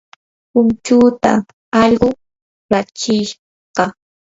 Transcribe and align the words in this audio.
punchuuta 0.51 1.31
allqu 1.81 2.07
rachishqa. 2.71 3.85